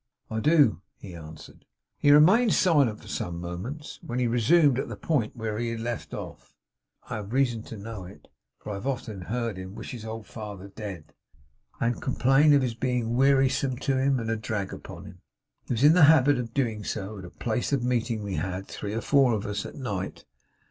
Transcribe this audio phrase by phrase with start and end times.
[0.31, 1.63] 'I do,' he answered.
[1.99, 5.79] He remained silent for some moments, when he resumed at the point where he had
[5.79, 6.55] left off.
[7.03, 8.27] 'I have reason to know it;
[8.57, 11.13] for I have often heard him wish his old father dead,
[11.79, 15.21] and complain of his being wearisome to him, and a drag upon him.
[15.67, 18.65] He was in the habit of doing so, at a place of meeting we had
[18.67, 20.25] three or four of us at night.